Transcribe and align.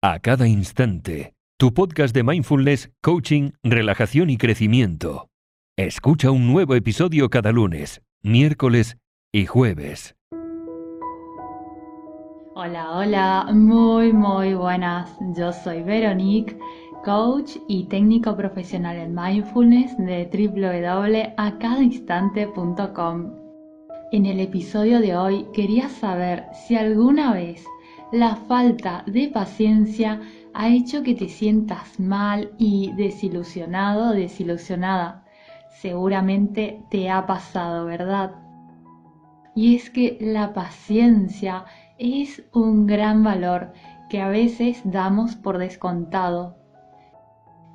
a 0.00 0.20
cada 0.20 0.46
instante. 0.46 1.34
Tu 1.58 1.74
podcast 1.74 2.14
de 2.14 2.22
mindfulness, 2.22 2.92
coaching, 3.02 3.50
relajación 3.64 4.30
y 4.30 4.36
crecimiento. 4.36 5.26
Escucha 5.76 6.30
un 6.30 6.46
nuevo 6.46 6.76
episodio 6.76 7.28
cada 7.30 7.50
lunes, 7.50 8.00
miércoles 8.22 8.96
y 9.32 9.46
jueves. 9.46 10.14
Hola, 12.54 12.92
hola, 12.92 13.48
muy, 13.52 14.12
muy 14.12 14.54
buenas. 14.54 15.10
Yo 15.36 15.52
soy 15.52 15.82
Veronique, 15.82 16.56
coach 17.04 17.56
y 17.66 17.88
técnico 17.88 18.36
profesional 18.36 18.96
en 18.96 19.16
mindfulness 19.16 19.98
de 19.98 20.30
www.acadainstante.com. 20.32 23.32
En 24.12 24.26
el 24.26 24.38
episodio 24.40 25.00
de 25.00 25.16
hoy 25.16 25.48
quería 25.52 25.88
saber 25.88 26.44
si 26.52 26.76
alguna 26.76 27.34
vez 27.34 27.64
la 28.12 28.36
falta 28.36 29.04
de 29.06 29.28
paciencia 29.28 30.20
ha 30.54 30.68
hecho 30.68 31.02
que 31.02 31.14
te 31.14 31.28
sientas 31.28 32.00
mal 32.00 32.52
y 32.58 32.92
desilusionado 32.92 34.10
o 34.10 34.14
desilusionada. 34.14 35.24
Seguramente 35.80 36.82
te 36.90 37.10
ha 37.10 37.26
pasado, 37.26 37.84
¿verdad? 37.84 38.32
Y 39.54 39.76
es 39.76 39.90
que 39.90 40.16
la 40.20 40.54
paciencia 40.54 41.66
es 41.98 42.42
un 42.52 42.86
gran 42.86 43.22
valor 43.22 43.72
que 44.08 44.20
a 44.20 44.28
veces 44.28 44.80
damos 44.84 45.36
por 45.36 45.58
descontado. 45.58 46.56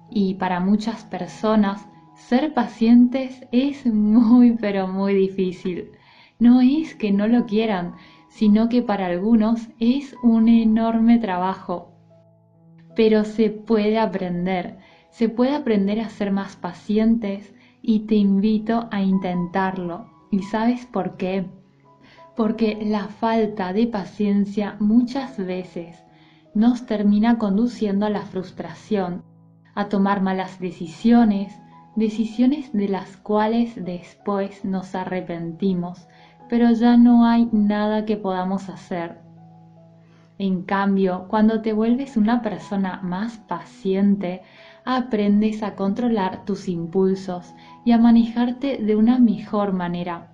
Y 0.09 0.35
para 0.35 0.59
muchas 0.59 1.03
personas 1.05 1.87
ser 2.15 2.53
pacientes 2.53 3.45
es 3.51 3.85
muy 3.85 4.53
pero 4.53 4.87
muy 4.87 5.13
difícil. 5.13 5.91
No 6.39 6.61
es 6.61 6.95
que 6.95 7.11
no 7.11 7.27
lo 7.27 7.45
quieran, 7.45 7.95
sino 8.33 8.67
que 8.67 8.81
para 8.81 9.05
algunos 9.05 9.69
es 9.79 10.15
un 10.23 10.49
enorme 10.49 11.19
trabajo. 11.19 11.91
Pero 12.95 13.25
se 13.25 13.51
puede 13.51 13.99
aprender, 13.99 14.79
se 15.11 15.29
puede 15.29 15.53
aprender 15.53 15.99
a 15.99 16.09
ser 16.09 16.31
más 16.31 16.55
pacientes 16.55 17.53
y 17.83 18.07
te 18.07 18.15
invito 18.15 18.87
a 18.91 19.03
intentarlo. 19.03 20.07
¿Y 20.31 20.41
sabes 20.41 20.87
por 20.87 21.15
qué? 21.15 21.45
Porque 22.35 22.79
la 22.83 23.07
falta 23.07 23.71
de 23.71 23.85
paciencia 23.85 24.77
muchas 24.79 25.37
veces 25.37 26.03
nos 26.55 26.87
termina 26.87 27.37
conduciendo 27.37 28.07
a 28.07 28.09
la 28.09 28.23
frustración, 28.23 29.23
a 29.75 29.89
tomar 29.89 30.21
malas 30.23 30.59
decisiones, 30.59 31.53
decisiones 31.95 32.73
de 32.73 32.89
las 32.89 33.15
cuales 33.15 33.75
después 33.75 34.65
nos 34.65 34.95
arrepentimos 34.95 36.07
pero 36.49 36.71
ya 36.71 36.97
no 36.97 37.25
hay 37.25 37.49
nada 37.51 38.05
que 38.05 38.17
podamos 38.17 38.69
hacer. 38.69 39.21
En 40.39 40.63
cambio, 40.63 41.27
cuando 41.27 41.61
te 41.61 41.73
vuelves 41.73 42.17
una 42.17 42.41
persona 42.41 42.99
más 43.03 43.37
paciente, 43.37 44.41
aprendes 44.83 45.61
a 45.63 45.75
controlar 45.75 46.43
tus 46.45 46.67
impulsos 46.67 47.53
y 47.85 47.91
a 47.91 47.97
manejarte 47.97 48.77
de 48.77 48.95
una 48.95 49.19
mejor 49.19 49.73
manera. 49.73 50.31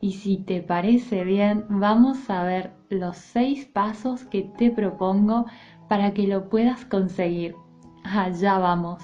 Y 0.00 0.14
si 0.14 0.36
te 0.36 0.60
parece 0.60 1.24
bien, 1.24 1.64
vamos 1.68 2.28
a 2.28 2.42
ver 2.42 2.72
los 2.90 3.16
seis 3.16 3.66
pasos 3.66 4.24
que 4.24 4.42
te 4.42 4.70
propongo 4.70 5.46
para 5.88 6.12
que 6.12 6.26
lo 6.26 6.48
puedas 6.48 6.84
conseguir. 6.84 7.54
Allá 8.04 8.58
vamos. 8.58 9.02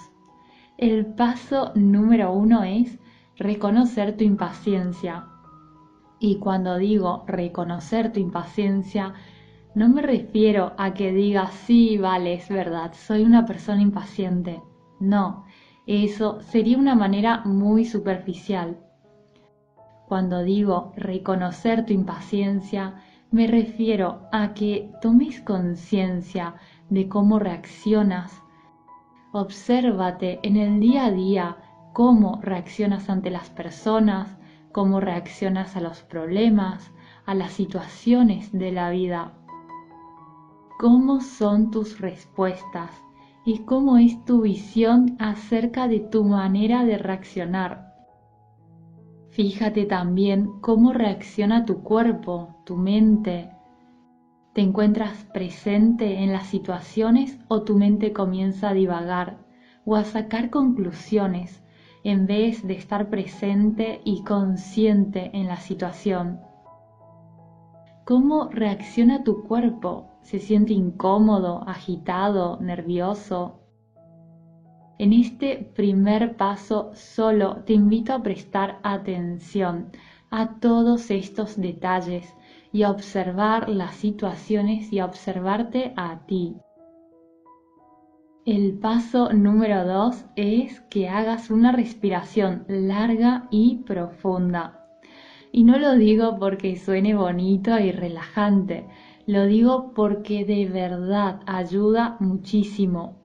El 0.76 1.06
paso 1.06 1.72
número 1.76 2.32
uno 2.32 2.62
es 2.64 2.98
reconocer 3.36 4.16
tu 4.16 4.24
impaciencia. 4.24 5.27
Y 6.20 6.38
cuando 6.38 6.78
digo 6.78 7.24
reconocer 7.26 8.12
tu 8.12 8.20
impaciencia, 8.20 9.14
no 9.74 9.88
me 9.88 10.02
refiero 10.02 10.72
a 10.76 10.94
que 10.94 11.12
digas, 11.12 11.52
sí, 11.52 11.98
vale, 11.98 12.34
es 12.34 12.48
verdad, 12.48 12.92
soy 12.94 13.22
una 13.22 13.46
persona 13.46 13.82
impaciente. 13.82 14.60
No, 14.98 15.44
eso 15.86 16.40
sería 16.42 16.78
una 16.78 16.94
manera 16.94 17.42
muy 17.44 17.84
superficial. 17.84 18.78
Cuando 20.08 20.42
digo 20.42 20.92
reconocer 20.96 21.84
tu 21.84 21.92
impaciencia, 21.92 23.02
me 23.30 23.46
refiero 23.46 24.22
a 24.32 24.54
que 24.54 24.90
tomes 25.02 25.40
conciencia 25.42 26.54
de 26.88 27.08
cómo 27.08 27.38
reaccionas. 27.38 28.42
Obsérvate 29.32 30.40
en 30.42 30.56
el 30.56 30.80
día 30.80 31.04
a 31.04 31.10
día 31.10 31.56
cómo 31.92 32.40
reaccionas 32.42 33.10
ante 33.10 33.30
las 33.30 33.50
personas, 33.50 34.37
cómo 34.78 35.00
reaccionas 35.00 35.74
a 35.74 35.80
los 35.80 36.02
problemas, 36.02 36.92
a 37.26 37.34
las 37.34 37.50
situaciones 37.50 38.52
de 38.52 38.70
la 38.70 38.90
vida, 38.90 39.32
cómo 40.78 41.20
son 41.20 41.72
tus 41.72 41.98
respuestas 41.98 42.92
y 43.44 43.64
cómo 43.64 43.98
es 43.98 44.24
tu 44.24 44.42
visión 44.42 45.16
acerca 45.18 45.88
de 45.88 45.98
tu 45.98 46.22
manera 46.22 46.84
de 46.84 46.96
reaccionar. 46.96 47.92
Fíjate 49.30 49.84
también 49.84 50.60
cómo 50.60 50.92
reacciona 50.92 51.64
tu 51.64 51.82
cuerpo, 51.82 52.62
tu 52.64 52.76
mente. 52.76 53.50
¿Te 54.52 54.60
encuentras 54.60 55.24
presente 55.34 56.22
en 56.22 56.32
las 56.32 56.46
situaciones 56.46 57.36
o 57.48 57.62
tu 57.62 57.76
mente 57.76 58.12
comienza 58.12 58.68
a 58.68 58.74
divagar 58.74 59.38
o 59.84 59.96
a 59.96 60.04
sacar 60.04 60.50
conclusiones 60.50 61.64
en 62.10 62.26
vez 62.26 62.66
de 62.66 62.74
estar 62.74 63.10
presente 63.10 64.00
y 64.02 64.24
consciente 64.24 65.30
en 65.34 65.46
la 65.46 65.58
situación. 65.58 66.40
¿Cómo 68.06 68.48
reacciona 68.50 69.24
tu 69.24 69.44
cuerpo? 69.44 70.08
¿Se 70.22 70.38
siente 70.38 70.72
incómodo, 70.72 71.62
agitado, 71.68 72.58
nervioso? 72.62 73.60
En 74.98 75.12
este 75.12 75.70
primer 75.76 76.36
paso 76.36 76.92
solo 76.94 77.62
te 77.66 77.74
invito 77.74 78.14
a 78.14 78.22
prestar 78.22 78.78
atención 78.82 79.90
a 80.30 80.60
todos 80.60 81.10
estos 81.10 81.60
detalles 81.60 82.34
y 82.72 82.84
a 82.84 82.90
observar 82.90 83.68
las 83.68 83.94
situaciones 83.96 84.90
y 84.92 84.98
a 84.98 85.04
observarte 85.04 85.92
a 85.96 86.20
ti. 86.26 86.56
El 88.50 88.78
paso 88.78 89.30
número 89.34 89.84
dos 89.84 90.24
es 90.34 90.80
que 90.88 91.06
hagas 91.06 91.50
una 91.50 91.70
respiración 91.70 92.64
larga 92.66 93.46
y 93.50 93.82
profunda. 93.84 94.86
Y 95.52 95.64
no 95.64 95.78
lo 95.78 95.96
digo 95.96 96.38
porque 96.38 96.74
suene 96.76 97.14
bonito 97.14 97.78
y 97.78 97.92
relajante, 97.92 98.88
lo 99.26 99.44
digo 99.44 99.92
porque 99.94 100.46
de 100.46 100.66
verdad 100.66 101.40
ayuda 101.44 102.16
muchísimo. 102.20 103.22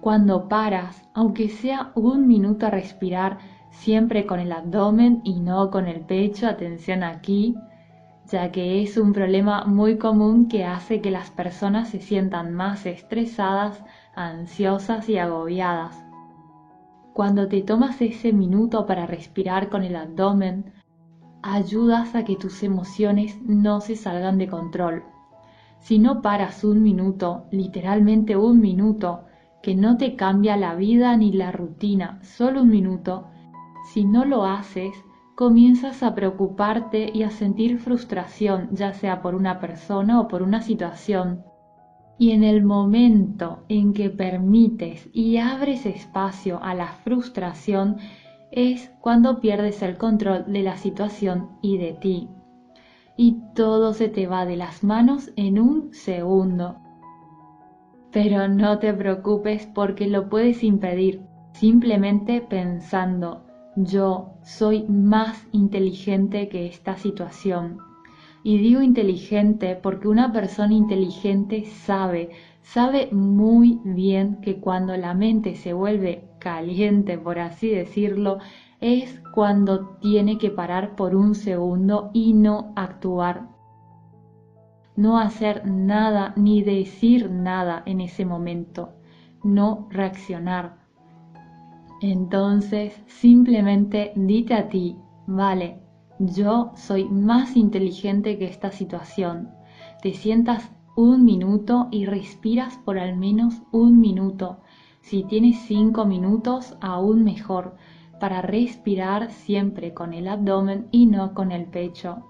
Cuando 0.00 0.46
paras, 0.46 1.10
aunque 1.12 1.48
sea 1.48 1.90
un 1.96 2.28
minuto 2.28 2.66
a 2.66 2.70
respirar, 2.70 3.38
siempre 3.70 4.26
con 4.26 4.38
el 4.38 4.52
abdomen 4.52 5.22
y 5.24 5.40
no 5.40 5.72
con 5.72 5.88
el 5.88 6.02
pecho, 6.02 6.46
atención 6.46 7.02
aquí, 7.02 7.56
ya 8.30 8.52
que 8.52 8.80
es 8.80 8.96
un 8.96 9.12
problema 9.12 9.64
muy 9.64 9.98
común 9.98 10.46
que 10.46 10.64
hace 10.64 11.00
que 11.00 11.10
las 11.10 11.32
personas 11.32 11.88
se 11.88 11.98
sientan 11.98 12.54
más 12.54 12.86
estresadas, 12.86 13.82
ansiosas 14.14 15.08
y 15.08 15.18
agobiadas. 15.18 16.04
Cuando 17.12 17.48
te 17.48 17.62
tomas 17.62 18.00
ese 18.00 18.32
minuto 18.32 18.86
para 18.86 19.06
respirar 19.06 19.68
con 19.68 19.82
el 19.82 19.96
abdomen, 19.96 20.72
ayudas 21.42 22.14
a 22.14 22.24
que 22.24 22.36
tus 22.36 22.62
emociones 22.62 23.40
no 23.42 23.80
se 23.80 23.96
salgan 23.96 24.38
de 24.38 24.48
control. 24.48 25.04
Si 25.80 25.98
no 25.98 26.22
paras 26.22 26.64
un 26.64 26.82
minuto, 26.82 27.46
literalmente 27.50 28.36
un 28.36 28.60
minuto, 28.60 29.24
que 29.62 29.74
no 29.74 29.96
te 29.96 30.16
cambia 30.16 30.56
la 30.56 30.74
vida 30.74 31.16
ni 31.16 31.32
la 31.32 31.52
rutina, 31.52 32.18
solo 32.22 32.62
un 32.62 32.70
minuto, 32.70 33.26
si 33.92 34.04
no 34.04 34.24
lo 34.24 34.44
haces, 34.44 34.94
comienzas 35.34 36.02
a 36.02 36.14
preocuparte 36.14 37.10
y 37.12 37.22
a 37.22 37.30
sentir 37.30 37.78
frustración, 37.78 38.68
ya 38.72 38.92
sea 38.92 39.22
por 39.22 39.34
una 39.34 39.58
persona 39.58 40.20
o 40.20 40.28
por 40.28 40.42
una 40.42 40.60
situación. 40.60 41.44
Y 42.20 42.32
en 42.32 42.44
el 42.44 42.62
momento 42.62 43.64
en 43.70 43.94
que 43.94 44.10
permites 44.10 45.08
y 45.14 45.38
abres 45.38 45.86
espacio 45.86 46.62
a 46.62 46.74
la 46.74 46.88
frustración 46.88 47.96
es 48.52 48.92
cuando 49.00 49.40
pierdes 49.40 49.80
el 49.80 49.96
control 49.96 50.44
de 50.52 50.62
la 50.62 50.76
situación 50.76 51.48
y 51.62 51.78
de 51.78 51.94
ti. 51.94 52.28
Y 53.16 53.38
todo 53.54 53.94
se 53.94 54.10
te 54.10 54.26
va 54.26 54.44
de 54.44 54.56
las 54.56 54.84
manos 54.84 55.32
en 55.36 55.58
un 55.58 55.94
segundo. 55.94 56.76
Pero 58.12 58.48
no 58.48 58.78
te 58.80 58.92
preocupes 58.92 59.66
porque 59.74 60.06
lo 60.06 60.28
puedes 60.28 60.62
impedir 60.62 61.22
simplemente 61.54 62.42
pensando, 62.42 63.46
yo 63.76 64.34
soy 64.42 64.82
más 64.82 65.48
inteligente 65.52 66.50
que 66.50 66.66
esta 66.66 66.98
situación 66.98 67.78
y 68.42 68.58
digo 68.58 68.82
inteligente 68.82 69.76
porque 69.76 70.08
una 70.08 70.32
persona 70.32 70.74
inteligente 70.74 71.64
sabe, 71.66 72.30
sabe 72.62 73.08
muy 73.12 73.80
bien 73.84 74.40
que 74.40 74.60
cuando 74.60 74.96
la 74.96 75.14
mente 75.14 75.54
se 75.56 75.72
vuelve 75.72 76.24
caliente, 76.38 77.18
por 77.18 77.38
así 77.38 77.68
decirlo, 77.68 78.38
es 78.80 79.20
cuando 79.34 79.96
tiene 80.00 80.38
que 80.38 80.50
parar 80.50 80.96
por 80.96 81.14
un 81.14 81.34
segundo 81.34 82.10
y 82.14 82.32
no 82.32 82.72
actuar. 82.76 83.48
no 84.96 85.18
hacer 85.18 85.66
nada 85.66 86.34
ni 86.36 86.62
decir 86.62 87.30
nada 87.30 87.82
en 87.86 88.00
ese 88.02 88.26
momento, 88.26 88.90
no 89.42 89.86
reaccionar. 89.90 90.76
Entonces 92.02 93.02
simplemente 93.06 94.12
dite 94.14 94.54
a 94.54 94.68
ti, 94.68 94.96
vale, 95.26 95.80
yo 96.20 96.72
soy 96.76 97.08
más 97.08 97.56
inteligente 97.56 98.38
que 98.38 98.44
esta 98.44 98.70
situación. 98.70 99.48
Te 100.02 100.12
sientas 100.12 100.70
un 100.94 101.24
minuto 101.24 101.88
y 101.90 102.04
respiras 102.04 102.76
por 102.76 102.98
al 102.98 103.16
menos 103.16 103.62
un 103.72 104.00
minuto. 104.00 104.60
Si 105.00 105.24
tienes 105.24 105.58
cinco 105.60 106.04
minutos, 106.04 106.76
aún 106.82 107.24
mejor, 107.24 107.76
para 108.20 108.42
respirar 108.42 109.30
siempre 109.32 109.94
con 109.94 110.12
el 110.12 110.28
abdomen 110.28 110.88
y 110.90 111.06
no 111.06 111.32
con 111.32 111.52
el 111.52 111.64
pecho. 111.64 112.26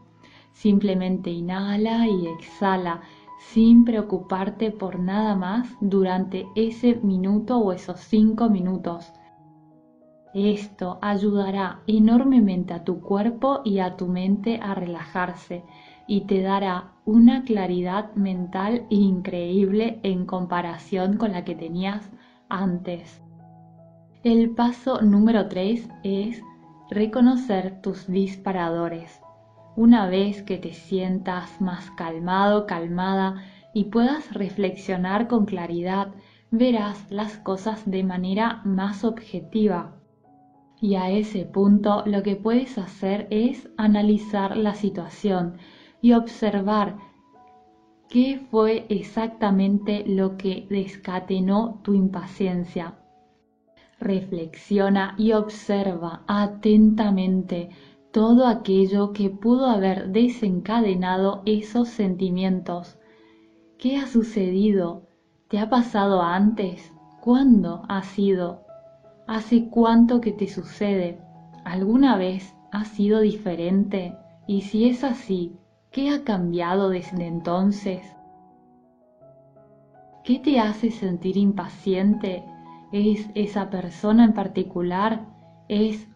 Simplemente 0.52 1.30
inhala 1.30 2.06
y 2.06 2.28
exhala 2.28 3.00
sin 3.40 3.84
preocuparte 3.84 4.70
por 4.70 5.00
nada 5.00 5.34
más 5.34 5.66
durante 5.80 6.46
ese 6.54 7.00
minuto 7.02 7.58
o 7.58 7.72
esos 7.72 7.98
cinco 7.98 8.48
minutos. 8.48 9.12
Esto 10.32 10.98
ayudará 11.02 11.80
enormemente 11.88 12.72
a 12.72 12.84
tu 12.84 13.00
cuerpo 13.00 13.62
y 13.64 13.80
a 13.80 13.96
tu 13.96 14.06
mente 14.06 14.60
a 14.62 14.74
relajarse 14.74 15.64
y 16.06 16.22
te 16.22 16.40
dará 16.40 16.92
una 17.04 17.44
claridad 17.44 18.14
mental 18.14 18.86
increíble 18.90 19.98
en 20.04 20.26
comparación 20.26 21.16
con 21.16 21.32
la 21.32 21.44
que 21.44 21.56
tenías 21.56 22.10
antes. 22.48 23.20
El 24.22 24.50
paso 24.50 25.00
número 25.02 25.48
3 25.48 25.88
es 26.04 26.42
reconocer 26.90 27.80
tus 27.80 28.06
disparadores. 28.06 29.20
Una 29.76 30.08
vez 30.08 30.42
que 30.42 30.58
te 30.58 30.72
sientas 30.74 31.60
más 31.60 31.90
calmado, 31.92 32.66
calmada 32.66 33.42
y 33.72 33.84
puedas 33.84 34.32
reflexionar 34.34 35.26
con 35.26 35.46
claridad, 35.46 36.12
verás 36.50 37.10
las 37.10 37.38
cosas 37.38 37.88
de 37.90 38.04
manera 38.04 38.62
más 38.64 39.04
objetiva. 39.04 39.99
Y 40.80 40.94
a 40.94 41.10
ese 41.10 41.44
punto 41.44 42.02
lo 42.06 42.22
que 42.22 42.36
puedes 42.36 42.78
hacer 42.78 43.26
es 43.30 43.68
analizar 43.76 44.56
la 44.56 44.74
situación 44.74 45.58
y 46.00 46.12
observar 46.12 46.96
qué 48.08 48.40
fue 48.50 48.86
exactamente 48.88 50.04
lo 50.06 50.36
que 50.36 50.66
descatenó 50.70 51.80
tu 51.84 51.94
impaciencia. 51.94 52.94
Reflexiona 54.00 55.14
y 55.18 55.32
observa 55.32 56.22
atentamente 56.26 57.68
todo 58.10 58.46
aquello 58.46 59.12
que 59.12 59.28
pudo 59.28 59.66
haber 59.66 60.08
desencadenado 60.08 61.42
esos 61.44 61.88
sentimientos. 61.88 62.98
¿Qué 63.78 63.98
ha 63.98 64.06
sucedido? 64.06 65.06
¿Te 65.48 65.58
ha 65.58 65.68
pasado 65.68 66.22
antes? 66.22 66.92
¿Cuándo 67.20 67.82
ha 67.88 68.02
sido? 68.02 68.69
¿Hace 69.30 69.68
cuánto 69.68 70.20
que 70.20 70.32
te 70.32 70.48
sucede? 70.48 71.20
¿Alguna 71.64 72.16
vez 72.16 72.52
ha 72.72 72.84
sido 72.84 73.20
diferente? 73.20 74.18
Y 74.48 74.62
si 74.62 74.88
es 74.88 75.04
así, 75.04 75.56
¿qué 75.92 76.10
ha 76.10 76.24
cambiado 76.24 76.88
desde 76.88 77.28
entonces? 77.28 78.02
¿Qué 80.24 80.40
te 80.40 80.58
hace 80.58 80.90
sentir 80.90 81.36
impaciente? 81.36 82.42
¿Es 82.90 83.30
esa 83.36 83.70
persona 83.70 84.24
en 84.24 84.32
particular? 84.32 85.28
¿Es 85.68 86.08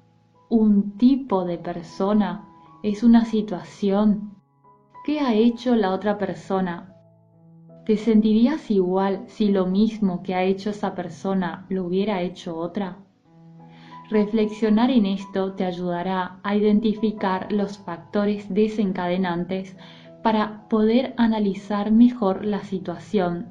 un 0.49 0.99
tipo 0.99 1.45
de 1.45 1.59
persona, 1.59 2.49
es 2.83 3.05
una 3.05 3.27
situación. 3.27 4.43
¿Qué 5.05 5.21
ha 5.21 5.35
hecho 5.35 5.77
la 5.77 5.93
otra 5.93 6.19
persona? 6.19 6.97
¿Te 7.87 7.97
sentirías 7.97 8.73
igual 8.73 9.23
si 9.29 9.53
lo 9.53 9.67
mismo 9.67 10.25
que 10.25 10.35
ha 10.35 10.43
hecho 10.43 10.71
esa 10.71 10.97
persona 10.97 11.65
lo 11.69 11.85
hubiera 11.85 12.21
hecho 12.21 12.57
otra? 12.57 13.04
Reflexionar 14.11 14.91
en 14.91 15.07
esto 15.07 15.55
te 15.55 15.65
ayudará 15.65 16.39
a 16.43 16.55
identificar 16.55 17.51
los 17.51 17.79
factores 17.79 18.53
desencadenantes 18.53 19.77
para 20.23 20.69
poder 20.69 21.15
analizar 21.17 21.91
mejor 21.91 22.45
la 22.45 22.63
situación 22.65 23.49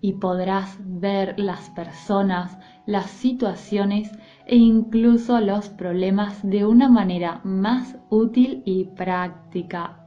y 0.00 0.14
podrás 0.14 0.78
ver 0.80 1.38
las 1.38 1.70
personas, 1.70 2.58
las 2.86 3.06
situaciones 3.06 4.12
e 4.46 4.56
incluso 4.56 5.40
los 5.40 5.68
problemas 5.68 6.48
de 6.48 6.64
una 6.64 6.88
manera 6.88 7.40
más 7.42 7.96
útil 8.10 8.62
y 8.64 8.84
práctica. 8.84 10.00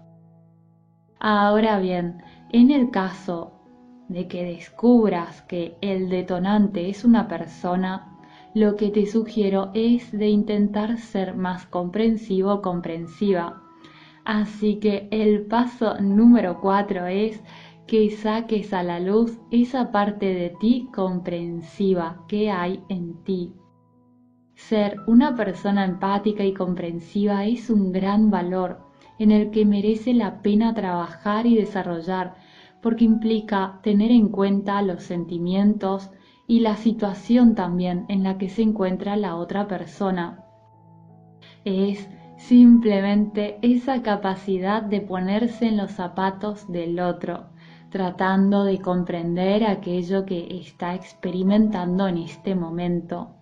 Ahora 1.19 1.79
bien, 1.79 2.21
en 2.51 2.71
el 2.71 2.91
caso 2.91 3.59
de 4.07 4.27
que 4.27 4.43
descubras 4.43 5.41
que 5.43 5.77
el 5.81 6.09
detonante 6.09 6.89
es 6.89 7.03
una 7.03 7.27
persona, 7.27 8.08
lo 8.53 8.75
que 8.75 8.89
te 8.89 9.05
sugiero 9.05 9.71
es 9.73 10.11
de 10.11 10.27
intentar 10.27 10.97
ser 10.97 11.35
más 11.35 11.65
comprensivo 11.67 12.53
o 12.53 12.61
comprensiva. 12.61 13.61
Así 14.25 14.79
que 14.79 15.07
el 15.11 15.45
paso 15.45 15.99
número 15.99 16.59
4 16.61 17.07
es 17.07 17.41
que 17.87 18.09
saques 18.11 18.73
a 18.73 18.83
la 18.83 18.99
luz 18.99 19.39
esa 19.51 19.91
parte 19.91 20.27
de 20.27 20.53
ti 20.59 20.89
comprensiva 20.93 22.25
que 22.27 22.51
hay 22.51 22.83
en 22.89 23.23
ti. 23.23 23.53
Ser 24.55 24.97
una 25.07 25.35
persona 25.35 25.85
empática 25.85 26.43
y 26.43 26.53
comprensiva 26.53 27.45
es 27.45 27.69
un 27.69 27.91
gran 27.91 28.29
valor 28.29 28.79
en 29.17 29.31
el 29.31 29.51
que 29.51 29.65
merece 29.65 30.13
la 30.13 30.41
pena 30.41 30.73
trabajar 30.73 31.45
y 31.45 31.55
desarrollar 31.55 32.35
porque 32.81 33.05
implica 33.05 33.79
tener 33.83 34.11
en 34.11 34.29
cuenta 34.29 34.81
los 34.81 35.03
sentimientos 35.03 36.11
y 36.49 36.61
la 36.61 36.75
situación 36.77 37.53
también 37.53 38.05
en 38.09 38.23
la 38.23 38.39
que 38.39 38.49
se 38.49 38.63
encuentra 38.63 39.15
la 39.15 39.35
otra 39.35 39.67
persona. 39.67 40.45
Es 41.63 42.09
simplemente 42.37 43.59
esa 43.61 44.01
capacidad 44.01 44.81
de 44.81 44.99
ponerse 44.99 45.67
en 45.67 45.77
los 45.77 45.91
zapatos 45.91 46.67
del 46.71 46.99
otro, 46.99 47.51
tratando 47.91 48.63
de 48.63 48.81
comprender 48.81 49.63
aquello 49.63 50.25
que 50.25 50.59
está 50.59 50.95
experimentando 50.95 52.07
en 52.07 52.17
este 52.17 52.55
momento. 52.55 53.35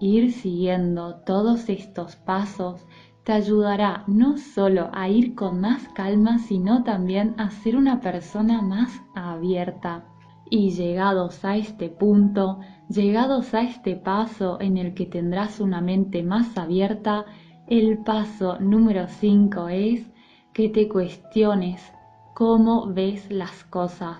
Ir 0.00 0.32
siguiendo 0.32 1.16
todos 1.16 1.68
estos 1.68 2.16
pasos 2.16 2.86
te 3.24 3.32
ayudará 3.32 4.04
no 4.06 4.38
solo 4.38 4.88
a 4.94 5.10
ir 5.10 5.34
con 5.34 5.60
más 5.60 5.86
calma, 5.88 6.38
sino 6.38 6.82
también 6.82 7.34
a 7.36 7.50
ser 7.50 7.76
una 7.76 8.00
persona 8.00 8.62
más 8.62 9.02
abierta. 9.14 10.13
Y 10.50 10.70
llegados 10.70 11.44
a 11.44 11.56
este 11.56 11.88
punto, 11.88 12.60
llegados 12.88 13.54
a 13.54 13.62
este 13.62 13.96
paso 13.96 14.60
en 14.60 14.76
el 14.76 14.94
que 14.94 15.06
tendrás 15.06 15.60
una 15.60 15.80
mente 15.80 16.22
más 16.22 16.56
abierta, 16.58 17.24
el 17.66 17.98
paso 17.98 18.58
número 18.60 19.08
5 19.08 19.68
es 19.68 20.10
que 20.52 20.68
te 20.68 20.88
cuestiones 20.88 21.92
cómo 22.34 22.92
ves 22.92 23.30
las 23.30 23.64
cosas. 23.64 24.18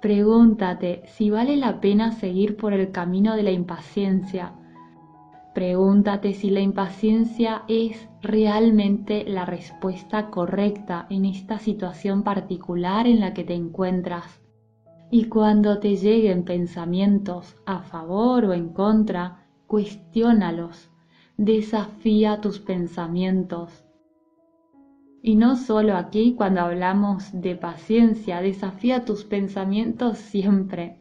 Pregúntate 0.00 1.02
si 1.06 1.30
vale 1.30 1.56
la 1.56 1.80
pena 1.80 2.12
seguir 2.12 2.56
por 2.56 2.72
el 2.72 2.90
camino 2.90 3.34
de 3.34 3.42
la 3.42 3.50
impaciencia 3.50 4.54
Pregúntate 5.54 6.32
si 6.32 6.48
la 6.48 6.60
impaciencia 6.60 7.64
es 7.66 8.08
realmente 8.22 9.24
la 9.24 9.44
respuesta 9.44 10.30
correcta 10.30 11.06
en 11.10 11.24
esta 11.24 11.58
situación 11.58 12.22
particular 12.22 13.08
en 13.08 13.18
la 13.18 13.34
que 13.34 13.42
te 13.42 13.54
encuentras. 13.54 14.40
Y 15.12 15.24
cuando 15.24 15.80
te 15.80 15.96
lleguen 15.96 16.44
pensamientos 16.44 17.56
a 17.66 17.80
favor 17.80 18.44
o 18.44 18.52
en 18.52 18.68
contra, 18.68 19.44
cuestiónalos, 19.66 20.88
desafía 21.36 22.40
tus 22.40 22.60
pensamientos. 22.60 23.84
Y 25.20 25.34
no 25.34 25.56
solo 25.56 25.96
aquí 25.96 26.34
cuando 26.34 26.60
hablamos 26.60 27.28
de 27.32 27.56
paciencia, 27.56 28.40
desafía 28.40 29.04
tus 29.04 29.24
pensamientos 29.24 30.18
siempre, 30.18 31.00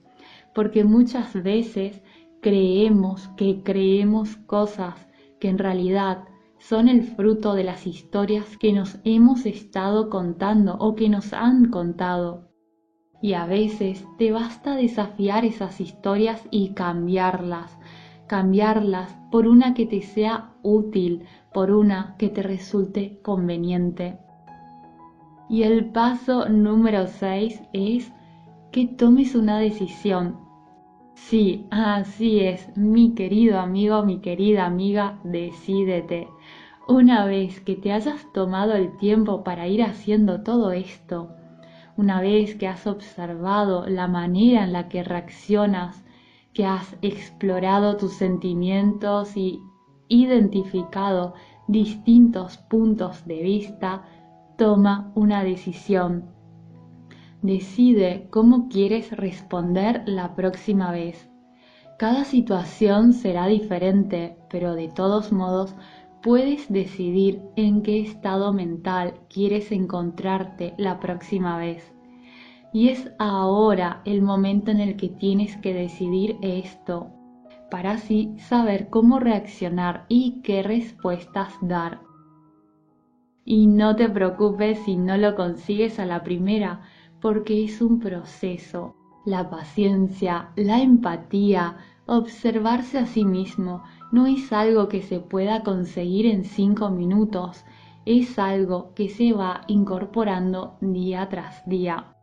porque 0.56 0.84
muchas 0.84 1.34
veces 1.44 2.02
creemos 2.42 3.28
que 3.38 3.62
creemos 3.64 4.38
cosas 4.38 4.96
que 5.40 5.50
en 5.50 5.60
realidad 5.60 6.24
son 6.58 6.90
el 6.90 7.04
fruto 7.04 7.54
de 7.54 7.64
las 7.64 7.86
historias 7.86 8.58
que 8.58 8.74
nos 8.74 8.98
hemos 9.04 9.46
estado 9.46 10.10
contando 10.10 10.76
o 10.80 10.96
que 10.96 11.10
nos 11.10 11.32
han 11.32 11.70
contado. 11.70 12.49
Y 13.22 13.34
a 13.34 13.46
veces 13.46 14.06
te 14.18 14.32
basta 14.32 14.76
desafiar 14.76 15.46
esas 15.46 15.82
historias 15.82 16.42
y 16.52 16.70
cambiarlas, 16.70 17.78
cambiarlas 18.28 19.16
por 19.32 19.48
una 19.48 19.74
que 19.74 19.86
te 19.86 20.02
sea 20.02 20.52
útil, 20.64 21.24
por 21.54 21.72
una 21.72 22.16
que 22.18 22.30
te 22.30 22.42
resulte 22.42 23.20
conveniente. 23.22 24.18
Y 25.50 25.64
el 25.64 25.86
paso 25.86 26.48
número 26.48 27.08
6 27.08 27.62
es 27.74 28.12
que 28.72 28.86
tomes 28.86 29.36
una 29.36 29.60
decisión 29.60 30.50
Sí, 31.28 31.68
así 31.70 32.40
es, 32.40 32.76
mi 32.76 33.14
querido 33.14 33.60
amigo, 33.60 34.04
mi 34.04 34.20
querida 34.20 34.66
amiga, 34.66 35.20
decídete. 35.24 36.28
Una 36.88 37.26
vez 37.26 37.60
que 37.60 37.76
te 37.76 37.92
hayas 37.92 38.26
tomado 38.34 38.74
el 38.74 38.98
tiempo 38.98 39.44
para 39.44 39.68
ir 39.68 39.84
haciendo 39.84 40.42
todo 40.42 40.72
esto, 40.72 41.36
una 42.00 42.22
vez 42.22 42.56
que 42.56 42.66
has 42.66 42.88
observado 42.88 43.86
la 43.86 44.08
manera 44.08 44.64
en 44.64 44.72
la 44.72 44.88
que 44.88 45.04
reaccionas, 45.04 46.02
que 46.54 46.66
has 46.66 46.96
explorado 47.02 47.98
tus 47.98 48.14
sentimientos 48.14 49.36
y 49.36 49.60
identificado 50.08 51.34
distintos 51.68 52.58
puntos 52.58 53.26
de 53.26 53.44
vista, 53.44 54.06
toma 54.58 55.12
una 55.14 55.44
decisión. 55.44 56.30
Decide 57.42 58.30
cómo 58.30 58.70
quieres 58.70 59.12
responder 59.12 60.04
la 60.06 60.36
próxima 60.36 60.94
vez. 60.94 61.30
Cada 61.98 62.24
situación 62.24 63.12
será 63.12 63.48
diferente, 63.48 64.38
pero 64.50 64.74
de 64.74 64.88
todos 64.88 65.34
modos 65.34 65.76
puedes 66.22 66.72
decidir 66.72 67.42
en 67.56 67.82
qué 67.82 68.02
estado 68.02 68.52
mental 68.54 69.22
quieres 69.30 69.72
encontrarte 69.72 70.74
la 70.78 71.00
próxima 71.00 71.58
vez. 71.58 71.94
Y 72.74 72.90
es 72.90 73.12
ahora 73.18 74.02
el 74.06 74.22
momento 74.22 74.72
en 74.72 74.80
el 74.80 74.96
que 74.96 75.10
tienes 75.10 75.58
que 75.58 75.74
decidir 75.74 76.38
esto, 76.42 77.12
para 77.72 77.92
así 77.92 78.34
saber 78.38 78.90
cómo 78.90 79.20
reaccionar 79.20 80.06
y 80.10 80.42
qué 80.42 80.62
respuestas 80.62 81.54
dar. 81.62 82.02
Y 83.46 83.68
no 83.68 83.96
te 83.96 84.10
preocupes 84.10 84.80
si 84.86 84.98
no 84.98 85.18
lo 85.18 85.36
consigues 85.36 86.00
a 86.00 86.06
la 86.06 86.24
primera, 86.24 86.82
porque 87.22 87.64
es 87.64 87.82
un 87.82 88.00
proceso. 88.00 88.96
La 89.26 89.50
paciencia, 89.50 90.52
la 90.56 90.82
empatía, 90.82 91.78
observarse 92.06 92.98
a 93.00 93.06
sí 93.06 93.26
mismo 93.26 93.84
no 94.12 94.26
es 94.28 94.52
algo 94.52 94.88
que 94.88 95.02
se 95.02 95.20
pueda 95.20 95.64
conseguir 95.64 96.26
en 96.26 96.44
cinco 96.44 96.90
minutos, 96.90 97.66
es 98.06 98.40
algo 98.40 98.94
que 98.96 99.10
se 99.10 99.34
va 99.34 99.62
incorporando 99.68 100.78
día 100.82 101.28
tras 101.30 101.68
día. 101.68 102.16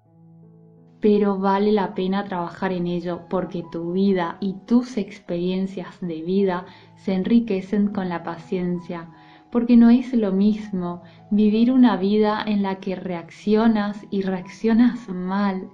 Pero 1.01 1.39
vale 1.39 1.73
la 1.73 1.95
pena 1.95 2.25
trabajar 2.25 2.73
en 2.73 2.87
ello 2.87 3.23
porque 3.29 3.65
tu 3.71 3.93
vida 3.93 4.39
y 4.41 4.55
tus 4.67 4.97
experiencias 4.97 6.01
de 6.01 6.23
vida 6.23 6.67
se 6.97 7.15
enriquecen 7.15 7.89
con 7.89 8.09
la 8.09 8.25
paciencia 8.25 9.11
porque 9.51 9.77
no 9.77 9.91
es 9.91 10.13
lo 10.13 10.33
mismo 10.33 11.03
vivir 11.31 11.71
una 11.71 11.97
vida 11.97 12.43
en 12.47 12.63
la 12.63 12.81
que 12.81 12.97
reaccionas 12.97 14.05
y 14.11 14.23
reaccionas 14.23 15.09
mal 15.09 15.71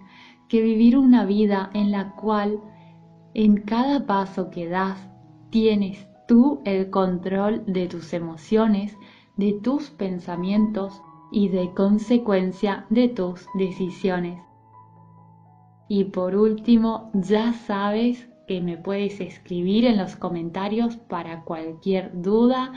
que 0.48 0.60
vivir 0.60 0.98
una 0.98 1.24
vida 1.24 1.70
en 1.72 1.90
la 1.90 2.12
cual 2.12 2.60
en 3.34 3.56
cada 3.56 4.06
paso 4.06 4.50
que 4.50 4.68
das 4.68 5.11
tienes 5.52 6.08
tú 6.26 6.62
el 6.64 6.90
control 6.90 7.62
de 7.66 7.86
tus 7.86 8.12
emociones, 8.14 8.96
de 9.36 9.52
tus 9.52 9.90
pensamientos 9.90 11.00
y 11.30 11.48
de 11.48 11.72
consecuencia 11.74 12.86
de 12.90 13.08
tus 13.08 13.46
decisiones. 13.54 14.42
Y 15.88 16.04
por 16.04 16.34
último, 16.34 17.10
ya 17.12 17.52
sabes 17.52 18.26
que 18.48 18.62
me 18.62 18.78
puedes 18.78 19.20
escribir 19.20 19.84
en 19.84 19.98
los 19.98 20.16
comentarios 20.16 20.96
para 20.96 21.42
cualquier 21.42 22.10
duda 22.22 22.72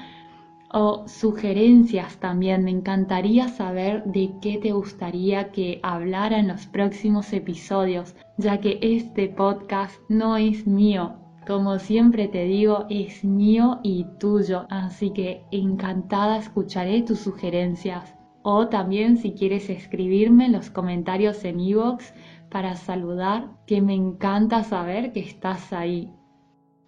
o 0.69 1.07
sugerencias 1.07 2.17
también. 2.17 2.65
Me 2.65 2.71
encantaría 2.71 3.47
saber 3.47 4.03
de 4.03 4.33
qué 4.41 4.57
te 4.57 4.73
gustaría 4.73 5.51
que 5.53 5.79
hablara 5.81 6.39
en 6.39 6.49
los 6.49 6.65
próximos 6.65 7.31
episodios, 7.31 8.15
ya 8.37 8.59
que 8.59 8.79
este 8.81 9.29
podcast 9.29 9.95
no 10.09 10.35
es 10.35 10.67
mío. 10.67 11.24
Como 11.45 11.77
siempre 11.77 12.27
te 12.27 12.45
digo, 12.45 12.87
es 12.89 13.23
mío 13.23 13.79
y 13.83 14.05
tuyo, 14.19 14.65
así 14.71 15.11
que 15.11 15.45
encantada 15.51 16.37
escucharé 16.37 17.03
tus 17.03 17.19
sugerencias. 17.19 18.15
O 18.41 18.67
también 18.67 19.17
si 19.17 19.33
quieres 19.33 19.69
escribirme 19.69 20.45
en 20.45 20.53
los 20.53 20.71
comentarios 20.71 21.45
en 21.45 21.59
iVoox 21.59 22.13
para 22.49 22.75
saludar, 22.75 23.49
que 23.67 23.79
me 23.81 23.93
encanta 23.93 24.63
saber 24.63 25.13
que 25.13 25.19
estás 25.19 25.71
ahí. 25.71 26.11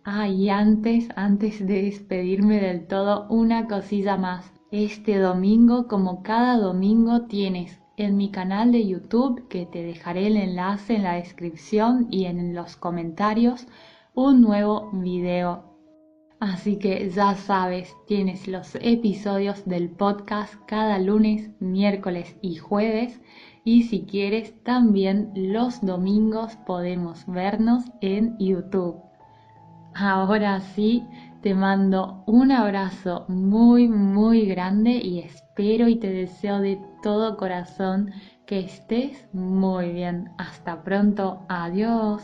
Ah, 0.04 0.28
y 0.28 0.50
antes, 0.50 1.10
antes 1.16 1.60
de 1.60 1.84
despedirme 1.84 2.60
del 2.60 2.88
todo, 2.88 3.28
una 3.30 3.68
cosilla 3.68 4.18
más. 4.18 4.52
Este 4.72 5.20
domingo, 5.20 5.88
como 5.88 6.24
cada 6.24 6.58
domingo, 6.58 7.24
tienes 7.24 7.80
en 7.98 8.18
mi 8.18 8.32
canal 8.32 8.72
de 8.72 8.88
YouTube, 8.88 9.48
que 9.50 9.66
te 9.66 9.84
dejaré 9.84 10.28
el 10.28 10.38
enlace 10.38 10.96
en 10.96 11.04
la 11.04 11.14
descripción 11.14 12.08
y 12.10 12.26
en 12.26 12.56
los 12.56 12.76
comentarios, 12.76 13.68
un 14.18 14.42
nuevo 14.42 14.90
video. 14.94 15.64
Así 16.40 16.80
que 16.80 17.08
ya 17.12 17.36
sabes, 17.36 17.96
tienes 18.08 18.48
los 18.48 18.74
episodios 18.82 19.64
del 19.66 19.92
podcast 19.92 20.56
cada 20.66 20.98
lunes, 20.98 21.52
miércoles 21.60 22.36
y 22.42 22.56
jueves. 22.56 23.22
Y 23.64 23.84
si 23.84 24.08
quieres, 24.08 24.56
también 24.64 25.32
los 25.36 25.86
domingos 25.86 26.56
podemos 26.66 27.28
vernos 27.28 27.84
en 28.02 28.36
YouTube. 28.40 28.96
Ahora 29.94 30.62
sí, 30.62 31.04
te 31.44 31.54
mando 31.54 32.24
un 32.26 32.52
abrazo 32.52 33.26
muy, 33.28 33.88
muy 33.88 34.48
grande 34.48 34.94
y 34.94 35.20
espero 35.20 35.88
y 35.88 35.98
te 35.98 36.12
deseo 36.12 36.60
de 36.60 36.82
todo 37.04 37.38
corazón 37.38 38.10
que 38.48 38.62
estés 38.62 39.28
muy 39.32 39.92
bien. 39.92 40.32
Hasta 40.40 40.82
pronto. 40.82 41.46
Adiós. 41.50 42.24